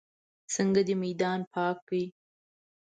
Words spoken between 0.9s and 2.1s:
میدان پاک کړ.